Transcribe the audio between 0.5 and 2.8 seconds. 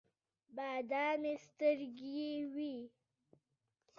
بادامي سترګې یې وې.